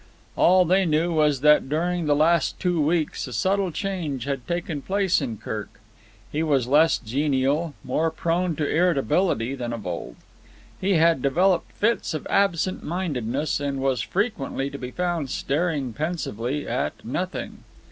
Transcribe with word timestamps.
All 0.35 0.65
they 0.65 0.83
knew 0.87 1.13
was 1.13 1.41
that 1.41 1.69
during 1.69 2.07
the 2.07 2.15
last 2.15 2.59
two 2.59 2.81
weeks 2.81 3.27
a 3.27 3.33
subtle 3.33 3.71
change 3.71 4.23
had 4.23 4.47
taken 4.47 4.81
place 4.81 5.21
in 5.21 5.37
Kirk. 5.37 5.79
He 6.31 6.41
was 6.41 6.65
less 6.65 6.97
genial, 6.97 7.75
more 7.83 8.09
prone 8.09 8.55
to 8.55 8.67
irritability 8.67 9.53
than 9.53 9.71
of 9.73 9.85
old. 9.85 10.15
He 10.79 10.93
had 10.93 11.21
developed 11.21 11.71
fits 11.73 12.15
of 12.15 12.25
absent 12.31 12.81
mindedness, 12.83 13.59
and 13.59 13.79
was 13.79 14.01
frequently 14.01 14.71
to 14.71 14.79
be 14.79 14.89
found 14.89 15.29
staring 15.29 15.93
pensively 15.93 16.67
at 16.67 17.05
nothing. 17.05 17.59